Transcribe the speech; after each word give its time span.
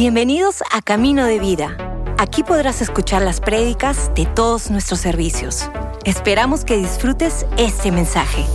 Bienvenidos 0.00 0.62
a 0.72 0.80
Camino 0.80 1.26
de 1.26 1.38
Vida. 1.38 1.76
Aquí 2.16 2.42
podrás 2.42 2.80
escuchar 2.80 3.20
las 3.20 3.38
prédicas 3.38 4.10
de 4.14 4.24
todos 4.24 4.70
nuestros 4.70 4.98
servicios. 4.98 5.70
Esperamos 6.06 6.64
que 6.64 6.78
disfrutes 6.78 7.44
este 7.58 7.92
mensaje. 7.92 8.46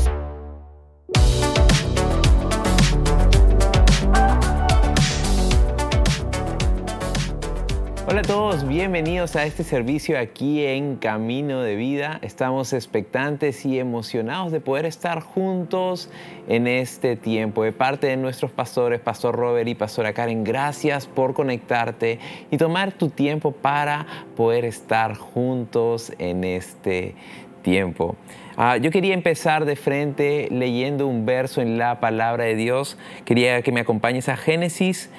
Hola 8.15 8.21
a 8.21 8.27
todos, 8.27 8.65
bienvenidos 8.65 9.35
a 9.35 9.45
este 9.45 9.65
servicio 9.65 10.17
aquí 10.17 10.65
en 10.65 10.95
Camino 10.95 11.59
de 11.59 11.75
Vida. 11.75 12.19
Estamos 12.21 12.71
expectantes 12.71 13.65
y 13.65 13.77
emocionados 13.77 14.53
de 14.53 14.61
poder 14.61 14.85
estar 14.85 15.19
juntos 15.19 16.09
en 16.47 16.65
este 16.65 17.17
tiempo. 17.17 17.63
De 17.63 17.73
parte 17.73 18.07
de 18.07 18.15
nuestros 18.15 18.51
pastores, 18.51 19.01
Pastor 19.01 19.35
Robert 19.35 19.67
y 19.67 19.75
Pastora 19.75 20.13
Karen, 20.13 20.45
gracias 20.45 21.07
por 21.07 21.33
conectarte 21.33 22.19
y 22.51 22.55
tomar 22.55 22.93
tu 22.93 23.09
tiempo 23.09 23.51
para 23.51 24.05
poder 24.37 24.63
estar 24.63 25.17
juntos 25.17 26.13
en 26.17 26.45
este 26.45 27.15
tiempo. 27.63 28.15
Ah, 28.55 28.77
yo 28.77 28.91
quería 28.91 29.13
empezar 29.13 29.65
de 29.65 29.75
frente 29.75 30.47
leyendo 30.51 31.05
un 31.05 31.25
verso 31.25 31.61
en 31.61 31.77
la 31.77 31.99
palabra 31.99 32.45
de 32.45 32.55
Dios. 32.55 32.97
Quería 33.25 33.61
que 33.61 33.73
me 33.73 33.81
acompañes 33.81 34.29
a 34.29 34.37
Génesis 34.37 35.09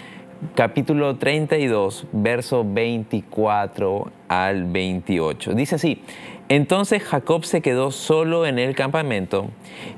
capítulo 0.55 1.17
32, 1.17 2.07
verso 2.13 2.65
24 2.67 4.11
al 4.29 4.65
28. 4.65 5.55
Dice 5.55 5.77
así, 5.77 6.03
entonces 6.49 7.03
Jacob 7.03 7.45
se 7.45 7.61
quedó 7.61 7.91
solo 7.91 8.47
en 8.47 8.59
el 8.59 8.75
campamento 8.75 9.49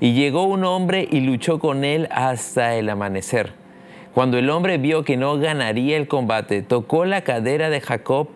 y 0.00 0.14
llegó 0.14 0.44
un 0.44 0.64
hombre 0.64 1.06
y 1.10 1.20
luchó 1.20 1.58
con 1.58 1.84
él 1.84 2.08
hasta 2.10 2.76
el 2.76 2.88
amanecer. 2.88 3.52
Cuando 4.14 4.38
el 4.38 4.50
hombre 4.50 4.78
vio 4.78 5.04
que 5.04 5.16
no 5.16 5.38
ganaría 5.38 5.96
el 5.96 6.08
combate, 6.08 6.62
tocó 6.62 7.04
la 7.04 7.22
cadera 7.22 7.70
de 7.70 7.80
Jacob 7.80 8.28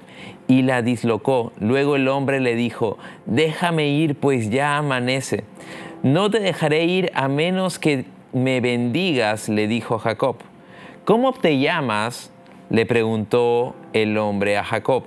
y 0.46 0.62
la 0.62 0.82
dislocó. 0.82 1.52
Luego 1.58 1.96
el 1.96 2.08
hombre 2.08 2.40
le 2.40 2.54
dijo, 2.54 2.98
déjame 3.26 3.88
ir, 3.88 4.14
pues 4.14 4.50
ya 4.50 4.76
amanece. 4.76 5.44
No 6.02 6.30
te 6.30 6.40
dejaré 6.40 6.84
ir 6.84 7.10
a 7.14 7.28
menos 7.28 7.78
que 7.78 8.04
me 8.32 8.60
bendigas, 8.60 9.48
le 9.48 9.66
dijo 9.66 9.98
Jacob. 9.98 10.36
¿Cómo 11.04 11.32
te 11.32 11.58
llamas? 11.58 12.30
le 12.70 12.86
preguntó 12.86 13.74
el 13.92 14.16
hombre 14.16 14.56
a 14.56 14.62
Jacob. 14.62 15.02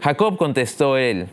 Jacob 0.00 0.36
contestó 0.36 0.96
él, 0.96 1.26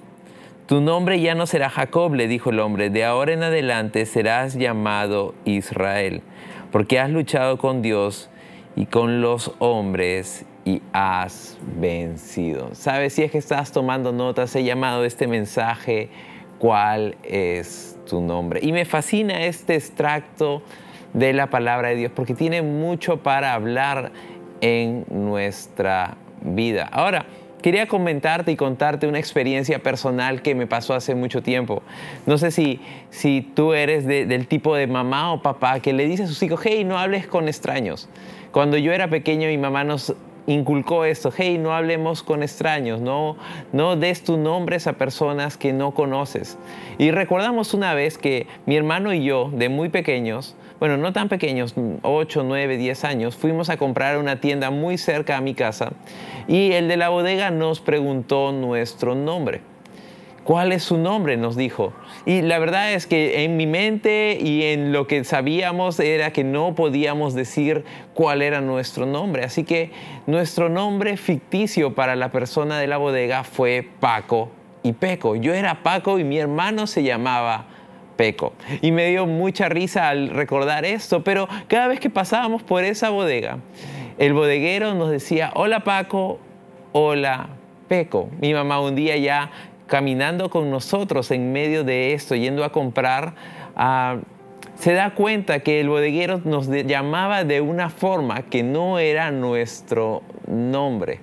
tu 0.66 0.82
nombre 0.82 1.22
ya 1.22 1.36
no 1.36 1.46
será 1.46 1.70
Jacob, 1.70 2.16
le 2.16 2.28
dijo 2.28 2.50
el 2.50 2.60
hombre, 2.60 2.90
de 2.90 3.06
ahora 3.06 3.34
en 3.34 3.44
adelante 3.44 4.08
serás 4.08 4.56
llamado 4.56 5.36
Israel, 5.46 6.24
porque 6.72 7.00
has 7.00 7.12
luchado 7.12 7.60
con 7.60 7.84
Dios 7.84 8.32
y 8.76 8.88
con 8.88 9.22
los 9.22 9.54
hombres 9.60 10.44
y 10.66 10.82
has 10.92 11.60
vencido. 11.80 12.70
¿Sabes 12.74 13.14
si 13.14 13.22
es 13.22 13.32
que 13.32 13.38
estás 13.38 13.72
tomando 13.72 14.12
notas? 14.12 14.56
He 14.56 14.64
llamado 14.64 15.06
este 15.06 15.28
mensaje, 15.28 16.10
¿cuál 16.58 17.16
es 17.24 17.96
tu 18.10 18.22
nombre? 18.22 18.60
Y 18.64 18.72
me 18.72 18.86
fascina 18.86 19.46
este 19.46 19.76
extracto 19.76 20.64
de 21.14 21.34
la 21.34 21.48
palabra 21.48 21.90
de 21.90 21.96
Dios, 21.96 22.12
porque 22.14 22.34
tiene 22.34 22.62
mucho 22.62 23.18
para 23.18 23.54
hablar 23.54 24.12
en 24.62 25.06
nuestra 25.10 26.18
vida. 26.42 26.90
Ahora, 26.92 27.26
quería 27.62 27.88
comentarte 27.88 28.52
y 28.52 28.56
contarte 28.56 29.08
una 29.08 29.20
experiencia 29.20 29.80
personal 29.80 30.42
que 30.42 30.56
me 30.56 30.68
pasó 30.68 30.94
hace 30.94 31.16
mucho 31.16 31.42
tiempo. 31.42 31.82
No 32.26 32.38
sé 32.38 32.52
si, 32.52 32.80
si 33.10 33.42
tú 33.42 33.74
eres 33.74 34.06
del 34.06 34.48
tipo 34.48 34.76
de 34.76 34.88
mamá 34.88 35.34
o 35.34 35.42
papá 35.42 35.80
que 35.80 35.94
le 35.94 36.06
dice 36.06 36.24
a 36.24 36.28
sus 36.28 36.42
hijos, 36.44 36.60
hey, 36.64 36.84
no 36.84 36.98
hables 36.98 37.28
con 37.28 37.48
extraños. 37.48 38.10
Cuando 38.52 38.78
yo 38.78 38.92
era 38.92 39.08
pequeño, 39.10 39.48
mi 39.48 39.58
mamá 39.58 39.84
nos 39.84 40.16
inculcó 40.48 41.06
esto, 41.06 41.32
hey, 41.36 41.58
no 41.58 41.74
hablemos 41.74 42.24
con 42.24 42.44
extraños, 42.44 43.00
no, 43.00 43.38
no 43.72 43.96
des 43.96 44.24
tus 44.24 44.38
nombres 44.38 44.88
a 44.88 44.94
personas 44.94 45.58
que 45.58 45.74
no 45.74 45.92
conoces. 45.92 46.58
Y 46.98 47.12
recordamos 47.12 47.74
una 47.74 47.94
vez 47.94 48.18
que 48.18 48.48
mi 48.66 48.76
hermano 48.76 49.14
y 49.14 49.24
yo, 49.24 49.50
de 49.54 49.70
muy 49.70 49.90
pequeños, 49.90 50.56
bueno, 50.80 50.98
no 50.98 51.14
tan 51.14 51.30
pequeños, 51.30 51.76
8, 52.02 52.44
9, 52.46 52.78
10 52.78 53.04
años, 53.06 53.36
fuimos 53.36 53.70
a 53.70 53.78
comprar 53.78 54.18
una 54.18 54.42
tienda 54.42 54.70
muy 54.70 54.98
cerca 54.98 55.38
a 55.38 55.42
mi 55.42 55.54
casa 55.54 55.94
y 56.48 56.74
el 56.74 56.88
de 56.88 56.98
la 56.98 57.10
bodega 57.10 57.52
nos 57.52 57.80
preguntó 57.80 58.52
nuestro 58.52 59.16
nombre. 59.16 59.73
¿Cuál 60.44 60.74
es 60.74 60.84
su 60.84 60.98
nombre? 60.98 61.38
Nos 61.38 61.56
dijo. 61.56 61.94
Y 62.26 62.42
la 62.42 62.60
verdad 62.60 62.92
es 62.92 63.08
que 63.08 63.44
en 63.46 63.56
mi 63.56 63.66
mente 63.66 64.38
y 64.42 64.64
en 64.64 64.92
lo 64.92 65.08
que 65.08 65.24
sabíamos 65.24 66.00
era 66.02 66.32
que 66.32 66.44
no 66.44 66.76
podíamos 66.76 67.34
decir 67.34 67.86
cuál 68.14 68.42
era 68.42 68.60
nuestro 68.60 69.06
nombre. 69.06 69.46
Así 69.46 69.64
que 69.64 69.92
nuestro 70.28 70.68
nombre 70.68 71.16
ficticio 71.16 71.96
para 71.96 72.18
la 72.18 72.30
persona 72.30 72.78
de 72.78 72.88
la 72.88 72.98
bodega 72.98 73.46
fue 73.46 73.88
Paco 74.02 74.50
y 74.84 74.92
Peco. 74.92 75.38
Yo 75.38 75.54
era 75.54 75.82
Paco 75.82 76.20
y 76.20 76.26
mi 76.26 76.38
hermano 76.40 76.88
se 76.88 77.04
llamaba 77.04 77.66
Peco. 78.18 78.52
Y 78.82 78.92
me 78.92 79.08
dio 79.08 79.26
mucha 79.26 79.70
risa 79.70 80.10
al 80.10 80.30
recordar 80.30 80.84
esto, 80.84 81.24
pero 81.24 81.48
cada 81.68 81.88
vez 81.88 82.02
que 82.02 82.10
pasábamos 82.10 82.64
por 82.64 82.84
esa 82.84 83.10
bodega, 83.10 83.60
el 84.18 84.34
bodeguero 84.34 84.94
nos 84.94 85.10
decía, 85.10 85.52
hola 85.56 85.86
Paco, 85.86 86.40
hola 86.92 87.48
Peco. 87.88 88.30
Mi 88.42 88.54
mamá 88.54 88.82
un 88.82 88.96
día 88.96 89.16
ya 89.18 89.50
caminando 89.88 90.50
con 90.50 90.70
nosotros 90.70 91.32
en 91.32 91.52
medio 91.52 91.84
de 91.84 92.14
esto, 92.14 92.36
yendo 92.36 92.64
a 92.64 92.72
comprar, 92.72 93.36
ah, 93.76 94.18
se 94.76 94.94
da 94.94 95.14
cuenta 95.14 95.60
que 95.60 95.80
el 95.80 95.90
bodeguero 95.90 96.42
nos 96.44 96.68
llamaba 96.68 97.44
de 97.44 97.62
una 97.62 97.90
forma 97.90 98.42
que 98.44 98.64
no 98.64 99.00
era 99.00 99.32
nuestro 99.32 100.24
nombre. 100.48 101.20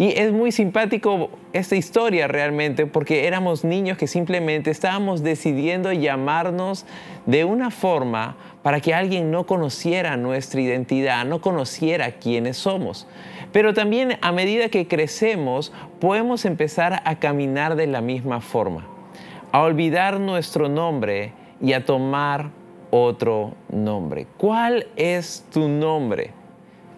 Y 0.00 0.18
es 0.18 0.32
muy 0.32 0.50
simpático 0.50 1.28
esta 1.52 1.76
historia 1.76 2.26
realmente 2.26 2.86
porque 2.86 3.26
éramos 3.26 3.64
niños 3.64 3.98
que 3.98 4.06
simplemente 4.06 4.70
estábamos 4.70 5.22
decidiendo 5.22 5.92
llamarnos 5.92 6.86
de 7.26 7.44
una 7.44 7.70
forma 7.70 8.36
para 8.62 8.80
que 8.80 8.94
alguien 8.94 9.30
no 9.30 9.44
conociera 9.44 10.16
nuestra 10.16 10.62
identidad, 10.62 11.26
no 11.26 11.42
conociera 11.42 12.12
quiénes 12.12 12.56
somos. 12.56 13.06
Pero 13.52 13.74
también 13.74 14.18
a 14.20 14.32
medida 14.32 14.68
que 14.68 14.86
crecemos 14.86 15.72
podemos 16.00 16.44
empezar 16.44 17.02
a 17.04 17.18
caminar 17.18 17.76
de 17.76 17.86
la 17.86 18.00
misma 18.00 18.40
forma, 18.40 18.86
a 19.52 19.62
olvidar 19.62 20.20
nuestro 20.20 20.68
nombre 20.68 21.32
y 21.60 21.72
a 21.72 21.84
tomar 21.84 22.50
otro 22.90 23.54
nombre. 23.70 24.26
¿Cuál 24.36 24.86
es 24.96 25.44
tu 25.52 25.68
nombre? 25.68 26.30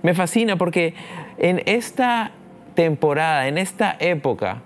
Me 0.02 0.14
fascina 0.14 0.56
porque 0.56 0.94
en 1.38 1.62
esta 1.66 2.32
temporada, 2.74 3.48
en 3.48 3.56
esta 3.58 3.96
época, 3.98 4.62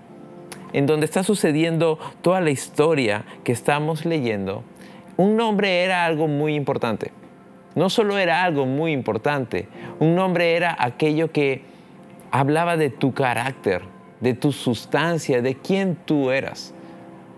en 0.73 0.85
donde 0.85 1.05
está 1.05 1.23
sucediendo 1.23 1.99
toda 2.21 2.41
la 2.41 2.49
historia 2.49 3.23
que 3.43 3.51
estamos 3.51 4.05
leyendo, 4.05 4.63
un 5.15 5.35
nombre 5.37 5.83
era 5.83 6.05
algo 6.05 6.27
muy 6.27 6.55
importante. 6.55 7.11
No 7.75 7.89
solo 7.89 8.17
era 8.17 8.43
algo 8.43 8.65
muy 8.65 8.91
importante, 8.91 9.67
un 9.99 10.15
nombre 10.15 10.55
era 10.55 10.75
aquello 10.79 11.31
que 11.31 11.61
hablaba 12.31 12.77
de 12.77 12.89
tu 12.89 13.13
carácter, 13.13 13.83
de 14.19 14.33
tu 14.33 14.51
sustancia, 14.51 15.41
de 15.41 15.55
quién 15.55 15.95
tú 16.05 16.31
eras. 16.31 16.73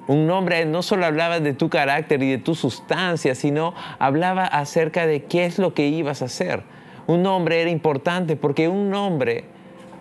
Un 0.07 0.25
nombre 0.25 0.65
no 0.65 0.81
solo 0.81 1.05
hablaba 1.05 1.39
de 1.39 1.53
tu 1.53 1.69
carácter 1.69 2.23
y 2.23 2.31
de 2.31 2.37
tu 2.39 2.55
sustancia, 2.55 3.35
sino 3.35 3.75
hablaba 3.99 4.45
acerca 4.45 5.05
de 5.05 5.25
qué 5.25 5.45
es 5.45 5.59
lo 5.59 5.73
que 5.73 5.87
ibas 5.87 6.21
a 6.21 6.25
hacer. 6.25 6.63
Un 7.05 7.21
nombre 7.21 7.61
era 7.61 7.69
importante 7.69 8.35
porque 8.35 8.67
un 8.67 8.89
nombre 8.89 9.45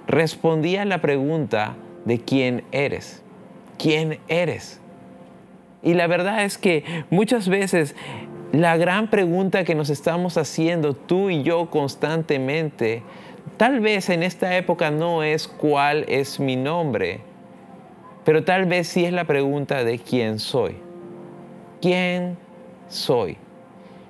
respondía 0.06 0.82
a 0.82 0.86
la 0.86 1.02
pregunta 1.02 1.74
de 2.04 2.20
quién 2.20 2.64
eres. 2.72 3.22
¿Quién 3.78 4.18
eres? 4.28 4.80
Y 5.82 5.94
la 5.94 6.06
verdad 6.06 6.44
es 6.44 6.58
que 6.58 6.84
muchas 7.10 7.48
veces 7.48 7.94
la 8.52 8.76
gran 8.78 9.10
pregunta 9.10 9.64
que 9.64 9.74
nos 9.74 9.90
estamos 9.90 10.38
haciendo 10.38 10.94
tú 10.94 11.28
y 11.28 11.42
yo 11.42 11.68
constantemente, 11.70 13.02
tal 13.56 13.80
vez 13.80 14.08
en 14.10 14.22
esta 14.22 14.56
época 14.56 14.90
no 14.90 15.22
es 15.22 15.48
cuál 15.48 16.04
es 16.08 16.40
mi 16.40 16.56
nombre, 16.56 17.20
pero 18.24 18.44
tal 18.44 18.66
vez 18.66 18.88
sí 18.88 19.04
es 19.04 19.12
la 19.12 19.24
pregunta 19.24 19.84
de 19.84 19.98
quién 19.98 20.38
soy. 20.38 20.76
¿Quién 21.80 22.36
soy? 22.88 23.36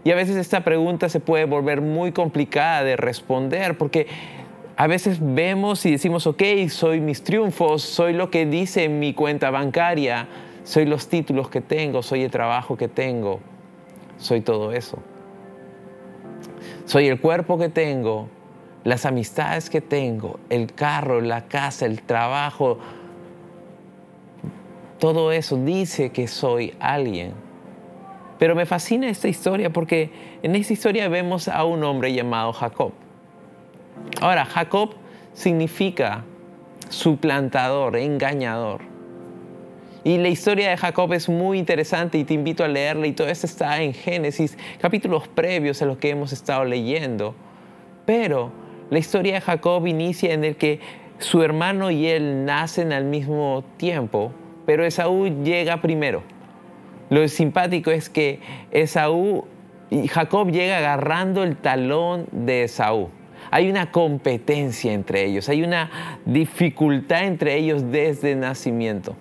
Y 0.05 0.11
a 0.11 0.15
veces 0.15 0.37
esta 0.37 0.65
pregunta 0.65 1.09
se 1.09 1.21
puede 1.21 1.45
volver 1.45 1.81
muy 1.81 2.13
complicada 2.13 2.83
de 2.83 2.97
responder 2.97 3.77
porque 3.77 4.07
a 4.77 4.87
veces 4.87 5.19
vemos 5.21 5.85
y 5.87 5.91
decimos, 5.91 6.27
ok, 6.27 6.43
soy 6.69 7.01
mis 7.01 7.23
triunfos, 7.23 7.83
soy 7.83 8.13
lo 8.13 8.31
que 8.31 8.47
dice 8.47 8.89
mi 8.89 9.13
cuenta 9.13 9.51
bancaria, 9.51 10.29
soy 10.65 10.87
los 10.87 11.09
títulos 11.09 11.51
que 11.51 11.61
tengo, 11.61 12.03
soy 12.03 12.23
el 12.23 12.31
trabajo 12.31 12.77
que 12.77 12.89
tengo, 12.89 13.41
soy 14.19 14.41
todo 14.41 14.73
eso. 14.73 14.99
Soy 16.85 17.09
el 17.09 17.21
cuerpo 17.21 17.59
que 17.59 17.69
tengo, 17.69 18.29
las 18.85 19.05
amistades 19.05 19.71
que 19.71 19.81
tengo, 19.81 20.39
el 20.49 20.73
carro, 20.73 21.21
la 21.21 21.47
casa, 21.47 21.87
el 21.87 22.03
trabajo. 22.03 22.79
Todo 24.99 25.33
eso 25.33 25.57
dice 25.57 26.11
que 26.11 26.27
soy 26.27 26.75
alguien. 26.81 27.33
Pero 28.39 28.55
me 28.55 28.67
fascina 28.67 29.09
esta 29.09 29.29
historia 29.29 29.71
porque 29.71 30.11
en 30.43 30.55
esta 30.55 30.73
historia 30.73 31.09
vemos 31.09 31.49
a 31.49 31.65
un 31.65 31.83
hombre 31.83 32.13
llamado 32.13 32.53
Jacob. 32.53 32.93
Ahora, 34.21 34.45
Jacob 34.45 34.95
significa 35.35 36.25
suplantador, 36.89 37.97
engañador. 37.97 38.81
Y 40.05 40.17
la 40.19 40.29
historia 40.29 40.71
de 40.71 40.77
Jacob 40.77 41.13
es 41.13 41.29
muy 41.29 41.59
interesante 41.59 42.19
y 42.19 42.25
te 42.25 42.35
invito 42.35 42.65
a 42.65 42.69
leerla 42.69 43.07
y 43.09 43.13
todo 43.13 43.29
esto 43.29 43.47
está 43.47 43.83
en 43.83 43.93
Génesis, 43.93 44.57
capítulos 44.81 45.29
previos 45.29 45.83
a 45.83 45.87
los 45.87 45.99
que 45.99 46.11
hemos 46.11 46.33
estado 46.33 46.65
leyendo. 46.65 47.35
Pero 48.07 48.53
la 48.91 48.99
historia 48.99 49.35
de 49.35 49.41
Jacob 49.41 49.87
inicia 49.87 50.33
en 50.33 50.45
el 50.45 50.57
que 50.57 50.81
su 51.19 51.43
hermano 51.43 51.91
y 51.91 52.07
él 52.07 52.45
nacen 52.45 52.93
al 52.93 53.05
mismo 53.05 53.65
tiempo, 53.77 54.33
pero 54.67 54.85
Esaú 54.85 55.43
llega 55.43 55.81
primero. 55.83 56.23
Lo 57.11 57.27
simpático 57.29 57.91
es 57.91 58.09
que 58.09 58.41
Esaú 58.71 59.47
y 59.91 60.09
Jacob 60.09 60.51
llega 60.51 60.79
agarrando 60.79 61.43
el 61.43 61.57
talón 61.57 62.27
de 62.33 62.65
Esaú. 62.65 63.09
Hay 63.51 63.71
una 63.71 63.91
competencia 63.91 64.93
entre 64.93 65.25
ellos, 65.25 65.49
hay 65.49 65.63
una 65.63 66.19
dificultad 66.27 67.25
entre 67.25 67.57
ellos 67.57 67.91
desde 67.91 68.33
el 68.33 68.41
nacimiento. 68.41 69.17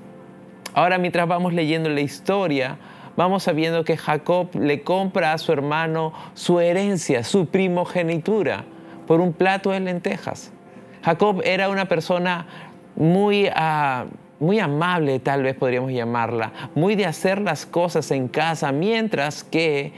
Ahora 0.74 0.98
mientras 0.98 1.28
vamos 1.28 1.54
leyendo 1.54 1.90
la 1.90 2.02
historia, 2.02 2.78
vamos 3.16 3.44
sabiendo 3.44 3.84
que 3.84 3.98
Jacob 3.98 4.50
le 4.54 4.82
compra 4.82 5.34
a 5.34 5.38
su 5.38 5.52
hermano 5.52 6.14
su 6.34 6.60
herencia, 6.60 7.24
su 7.24 7.48
primogenitura, 7.48 8.66
por 9.08 9.22
un 9.22 9.34
plato 9.34 9.72
de 9.72 9.80
lentejas. 9.80 10.52
Jacob 11.04 11.42
era 11.44 11.70
una 11.70 11.86
persona 11.86 12.46
muy, 12.96 13.50
ah, 13.56 14.06
muy 14.40 14.60
amable, 14.60 15.20
tal 15.20 15.44
vez 15.44 15.56
podríamos 15.56 15.92
llamarla, 15.92 16.52
muy 16.76 16.96
de 16.96 17.06
hacer 17.06 17.42
las 17.42 17.66
cosas 17.66 18.12
en 18.12 18.28
casa, 18.28 18.72
mientras 18.72 19.44
que 19.44 19.94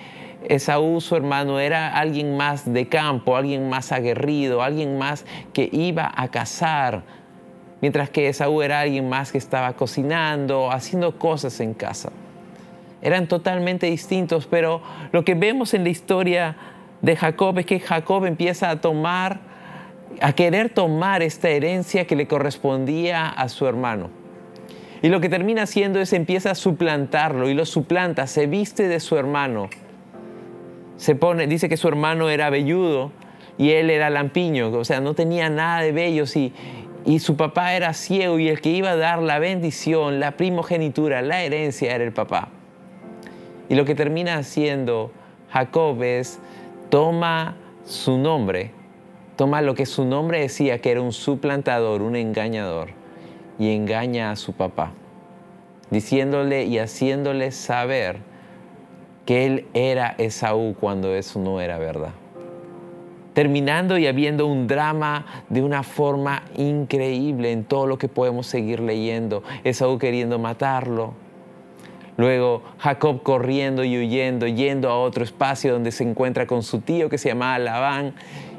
Esaú, 0.47 1.01
su 1.01 1.15
hermano, 1.15 1.59
era 1.59 1.97
alguien 1.97 2.37
más 2.37 2.71
de 2.71 2.87
campo, 2.87 3.35
alguien 3.35 3.69
más 3.69 3.91
aguerrido, 3.91 4.61
alguien 4.61 4.97
más 4.97 5.25
que 5.51 5.67
iba 5.71 6.11
a 6.15 6.29
cazar, 6.29 7.03
mientras 7.81 8.09
que 8.09 8.29
Esaú 8.29 8.61
era 8.61 8.79
alguien 8.79 9.09
más 9.09 9.31
que 9.31 9.37
estaba 9.37 9.73
cocinando, 9.73 10.71
haciendo 10.71 11.17
cosas 11.17 11.59
en 11.59 11.73
casa. 11.73 12.11
Eran 13.01 13.27
totalmente 13.27 13.87
distintos, 13.87 14.47
pero 14.47 14.81
lo 15.11 15.23
que 15.23 15.35
vemos 15.35 15.73
en 15.73 15.83
la 15.83 15.89
historia 15.89 16.55
de 17.01 17.15
Jacob 17.15 17.57
es 17.59 17.65
que 17.65 17.79
Jacob 17.79 18.25
empieza 18.25 18.69
a 18.69 18.81
tomar, 18.81 19.39
a 20.21 20.33
querer 20.33 20.69
tomar 20.69 21.21
esta 21.21 21.49
herencia 21.49 22.05
que 22.05 22.15
le 22.15 22.27
correspondía 22.27 23.29
a 23.29 23.49
su 23.49 23.67
hermano. 23.67 24.09
Y 25.01 25.07
lo 25.07 25.21
que 25.21 25.29
termina 25.29 25.63
haciendo 25.63 25.99
es 25.99 26.11
empieza 26.11 26.51
a 26.51 26.55
suplantarlo 26.55 27.49
y 27.49 27.53
lo 27.53 27.65
suplanta, 27.65 28.27
se 28.27 28.47
viste 28.47 28.87
de 28.87 28.99
su 28.99 29.17
hermano. 29.17 29.69
Se 30.97 31.15
pone, 31.15 31.47
dice 31.47 31.69
que 31.69 31.77
su 31.77 31.87
hermano 31.87 32.29
era 32.29 32.49
velludo 32.49 33.11
y 33.57 33.71
él 33.71 33.89
era 33.89 34.09
lampiño, 34.09 34.69
o 34.71 34.83
sea, 34.83 34.99
no 34.99 35.13
tenía 35.13 35.49
nada 35.49 35.81
de 35.81 35.93
bellos 35.93 36.35
y, 36.35 36.53
y 37.05 37.19
su 37.19 37.37
papá 37.37 37.73
era 37.73 37.93
ciego 37.93 38.39
y 38.39 38.49
el 38.49 38.59
que 38.59 38.71
iba 38.71 38.91
a 38.91 38.95
dar 38.97 39.21
la 39.21 39.39
bendición, 39.39 40.19
la 40.19 40.31
primogenitura, 40.31 41.21
la 41.21 41.43
herencia 41.43 41.95
era 41.95 42.03
el 42.03 42.11
papá. 42.11 42.49
Y 43.69 43.75
lo 43.75 43.85
que 43.85 43.95
termina 43.95 44.35
haciendo 44.35 45.11
Jacob 45.51 46.01
es 46.03 46.39
toma 46.89 47.55
su 47.85 48.17
nombre, 48.17 48.71
toma 49.35 49.61
lo 49.61 49.75
que 49.75 49.85
su 49.85 50.05
nombre 50.05 50.41
decía, 50.41 50.79
que 50.79 50.91
era 50.91 51.01
un 51.01 51.11
suplantador, 51.11 52.01
un 52.01 52.15
engañador, 52.15 52.89
y 53.57 53.73
engaña 53.75 54.31
a 54.31 54.35
su 54.35 54.53
papá, 54.53 54.91
diciéndole 55.89 56.65
y 56.65 56.79
haciéndole 56.79 57.51
saber 57.51 58.17
que 59.25 59.45
él 59.45 59.67
era 59.73 60.15
Esaú 60.17 60.75
cuando 60.79 61.13
eso 61.13 61.39
no 61.39 61.61
era 61.61 61.77
verdad 61.77 62.13
terminando 63.39 63.97
y 63.97 64.05
habiendo 64.05 64.47
un 64.47 64.67
drama 64.67 65.25
de 65.47 65.61
una 65.61 65.83
forma 65.83 66.43
increíble 66.57 67.53
en 67.53 67.63
todo 67.63 67.87
lo 67.87 67.97
que 67.97 68.09
podemos 68.09 68.47
seguir 68.47 68.81
leyendo. 68.81 69.43
Esaú 69.63 69.97
queriendo 69.97 70.39
matarlo. 70.39 71.13
Luego 72.19 72.63
Jacob 72.79 73.23
corriendo 73.23 73.85
y 73.85 73.97
huyendo, 73.97 74.45
yendo 74.45 74.89
a 74.89 74.99
otro 74.99 75.23
espacio 75.23 75.71
donde 75.71 75.93
se 75.93 76.03
encuentra 76.03 76.47
con 76.47 76.63
su 76.63 76.81
tío 76.81 77.07
que 77.07 77.17
se 77.17 77.29
llamaba 77.29 77.57
Labán. 77.59 78.13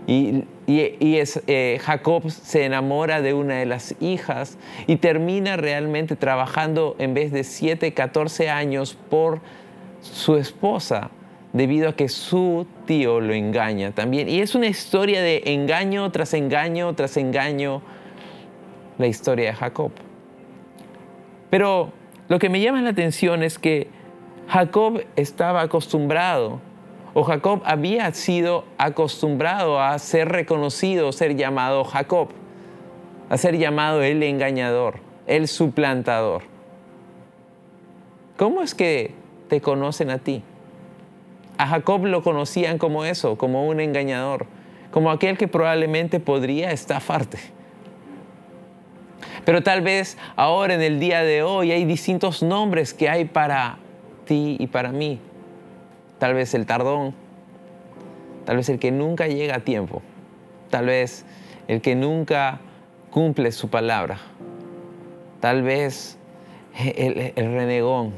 Y, 0.06 0.46
es, 0.66 1.42
eh, 1.46 1.78
Jacob 1.82 2.30
se 2.30 2.64
enamora 2.64 3.20
de 3.20 3.34
una 3.34 3.58
de 3.58 3.66
las 3.66 3.94
hijas 4.00 4.56
y 4.86 4.96
termina 4.96 5.58
realmente 5.58 6.16
trabajando 6.16 6.96
en 6.98 7.12
vez 7.12 7.32
de 7.32 7.44
7, 7.44 7.92
14 7.92 8.48
años 8.48 8.96
por 9.10 9.42
su 10.00 10.36
esposa 10.36 11.10
debido 11.52 11.90
a 11.90 11.92
que 11.94 12.08
su 12.08 12.66
tío 12.86 13.20
lo 13.20 13.34
engaña 13.34 13.90
también. 13.90 14.30
Y 14.30 14.40
es 14.40 14.54
una 14.54 14.68
historia 14.68 15.20
de 15.20 15.42
engaño 15.44 16.10
tras 16.10 16.32
engaño 16.32 16.94
tras 16.94 17.18
engaño, 17.18 17.82
la 18.96 19.06
historia 19.06 19.50
de 19.50 19.52
Jacob. 19.52 19.92
Pero 21.50 21.99
lo 22.30 22.38
que 22.38 22.48
me 22.48 22.60
llama 22.60 22.80
la 22.80 22.90
atención 22.90 23.42
es 23.42 23.58
que 23.58 23.88
Jacob 24.46 25.02
estaba 25.16 25.62
acostumbrado, 25.62 26.60
o 27.12 27.24
Jacob 27.24 27.60
había 27.64 28.14
sido 28.14 28.64
acostumbrado 28.78 29.80
a 29.80 29.98
ser 29.98 30.28
reconocido, 30.28 31.10
ser 31.10 31.34
llamado 31.34 31.82
Jacob, 31.82 32.28
a 33.30 33.36
ser 33.36 33.58
llamado 33.58 34.04
el 34.04 34.22
engañador, 34.22 35.00
el 35.26 35.48
suplantador. 35.48 36.42
¿Cómo 38.36 38.62
es 38.62 38.76
que 38.76 39.12
te 39.48 39.60
conocen 39.60 40.10
a 40.10 40.18
ti? 40.18 40.44
A 41.58 41.66
Jacob 41.66 42.06
lo 42.06 42.22
conocían 42.22 42.78
como 42.78 43.04
eso, 43.04 43.36
como 43.38 43.66
un 43.66 43.80
engañador, 43.80 44.46
como 44.92 45.10
aquel 45.10 45.36
que 45.36 45.48
probablemente 45.48 46.20
podría 46.20 46.70
estafarte. 46.70 47.40
Pero 49.44 49.62
tal 49.62 49.80
vez 49.80 50.18
ahora 50.36 50.74
en 50.74 50.82
el 50.82 51.00
día 51.00 51.22
de 51.22 51.42
hoy 51.42 51.72
hay 51.72 51.84
distintos 51.84 52.42
nombres 52.42 52.94
que 52.94 53.08
hay 53.08 53.24
para 53.24 53.78
ti 54.26 54.56
y 54.58 54.66
para 54.66 54.92
mí. 54.92 55.18
Tal 56.18 56.34
vez 56.34 56.54
el 56.54 56.66
tardón, 56.66 57.14
tal 58.44 58.56
vez 58.56 58.68
el 58.68 58.78
que 58.78 58.90
nunca 58.90 59.26
llega 59.26 59.56
a 59.56 59.60
tiempo, 59.60 60.02
tal 60.68 60.86
vez 60.86 61.24
el 61.68 61.80
que 61.80 61.94
nunca 61.94 62.60
cumple 63.10 63.52
su 63.52 63.68
palabra, 63.68 64.18
tal 65.40 65.62
vez 65.62 66.18
el, 66.78 67.32
renegón 67.36 68.12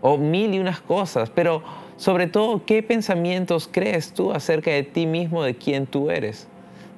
o 0.00 0.18
mil 0.18 0.54
y 0.54 0.58
unas 0.58 0.80
cosas, 0.80 1.30
pero 1.30 1.62
sobre 1.96 2.26
todo, 2.26 2.66
¿qué 2.66 2.82
pensamientos 2.82 3.68
crees 3.70 4.12
tú 4.12 4.32
acerca 4.32 4.70
de 4.70 4.82
ti 4.82 5.06
mismo, 5.06 5.42
de 5.42 5.56
quién 5.56 5.86
tú 5.86 6.10
eres? 6.10 6.46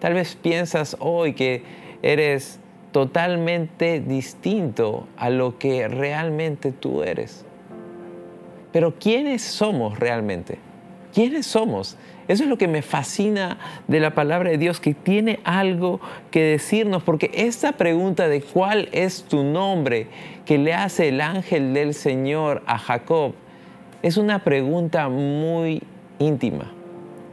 Tal 0.00 0.14
vez 0.14 0.34
piensas 0.34 0.96
hoy 0.98 1.34
que 1.34 1.62
eres 2.02 2.58
totalmente 2.92 4.00
distinto 4.00 5.06
a 5.16 5.30
lo 5.30 5.58
que 5.58 5.88
realmente 5.88 6.72
tú 6.72 7.02
eres. 7.02 7.44
Pero 8.72 8.94
¿quiénes 8.98 9.42
somos 9.42 9.98
realmente? 9.98 10.58
¿Quiénes 11.12 11.46
somos? 11.46 11.96
Eso 12.28 12.42
es 12.42 12.48
lo 12.50 12.58
que 12.58 12.68
me 12.68 12.82
fascina 12.82 13.58
de 13.88 14.00
la 14.00 14.14
palabra 14.14 14.50
de 14.50 14.58
Dios, 14.58 14.80
que 14.80 14.92
tiene 14.92 15.40
algo 15.44 16.00
que 16.30 16.42
decirnos, 16.42 17.02
porque 17.02 17.30
esta 17.32 17.72
pregunta 17.72 18.28
de 18.28 18.42
cuál 18.42 18.90
es 18.92 19.22
tu 19.24 19.42
nombre 19.42 20.08
que 20.44 20.58
le 20.58 20.74
hace 20.74 21.08
el 21.08 21.22
ángel 21.22 21.72
del 21.72 21.94
Señor 21.94 22.62
a 22.66 22.78
Jacob, 22.78 23.32
es 24.02 24.16
una 24.18 24.44
pregunta 24.44 25.08
muy 25.08 25.82
íntima. 26.18 26.72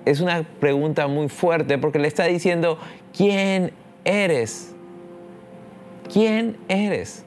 Es 0.05 0.21
una 0.21 0.43
pregunta 0.43 1.07
muy 1.07 1.29
fuerte 1.29 1.77
porque 1.77 1.99
le 1.99 2.07
está 2.07 2.25
diciendo, 2.25 2.79
¿quién 3.15 3.71
eres? 4.05 4.74
¿Quién 6.11 6.57
eres? 6.67 7.25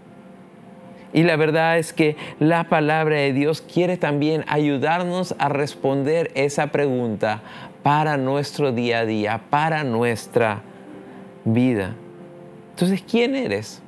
Y 1.13 1.23
la 1.23 1.37
verdad 1.37 1.79
es 1.79 1.93
que 1.93 2.17
la 2.39 2.65
palabra 2.65 3.17
de 3.17 3.33
Dios 3.33 3.63
quiere 3.63 3.97
también 3.97 4.45
ayudarnos 4.47 5.35
a 5.39 5.49
responder 5.49 6.31
esa 6.35 6.69
pregunta 6.69 7.43
para 7.83 8.17
nuestro 8.17 8.73
día 8.73 9.01
a 9.01 9.07
día, 9.07 9.41
para 9.49 9.85
nuestra 9.85 10.63
vida. 11.45 11.95
Entonces, 12.71 13.03
¿quién 13.03 13.35
eres? 13.35 13.83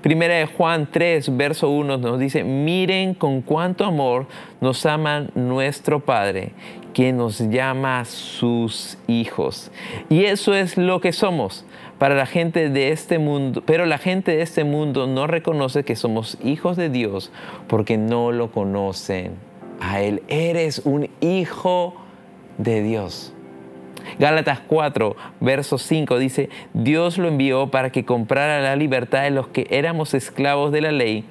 Primera 0.00 0.36
de 0.36 0.46
Juan 0.46 0.88
3, 0.90 1.36
verso 1.36 1.70
1 1.70 1.98
nos 1.98 2.20
dice, 2.20 2.44
miren 2.44 3.14
con 3.14 3.42
cuánto 3.42 3.84
amor 3.84 4.26
nos 4.60 4.86
ama 4.86 5.26
nuestro 5.34 5.98
Padre, 5.98 6.52
que 6.94 7.12
nos 7.12 7.40
llama 7.50 8.04
sus 8.04 8.96
hijos. 9.08 9.72
Y 10.08 10.24
eso 10.24 10.54
es 10.54 10.76
lo 10.76 11.00
que 11.00 11.12
somos 11.12 11.64
para 11.98 12.14
la 12.14 12.26
gente 12.26 12.70
de 12.70 12.90
este 12.90 13.18
mundo, 13.18 13.62
pero 13.66 13.84
la 13.86 13.98
gente 13.98 14.36
de 14.36 14.42
este 14.42 14.64
mundo 14.64 15.06
no 15.06 15.26
reconoce 15.26 15.84
que 15.84 15.96
somos 15.96 16.38
hijos 16.42 16.76
de 16.76 16.90
Dios 16.90 17.32
porque 17.66 17.98
no 17.98 18.32
lo 18.32 18.50
conocen 18.50 19.32
a 19.80 20.00
Él. 20.00 20.22
Eres 20.28 20.82
un 20.84 21.08
hijo 21.20 21.94
de 22.56 22.82
Dios. 22.82 23.34
Gálatas 24.18 24.60
4, 24.66 25.16
verso 25.40 25.76
5 25.76 26.18
dice, 26.18 26.48
Dios 26.72 27.18
lo 27.18 27.28
envió 27.28 27.70
para 27.70 27.90
que 27.90 28.04
comprara 28.04 28.60
la 28.60 28.76
libertad 28.76 29.22
de 29.22 29.30
los 29.30 29.48
que 29.48 29.66
éramos 29.70 30.14
esclavos 30.14 30.72
de 30.72 30.80
la 30.80 30.92
ley, 30.92 31.24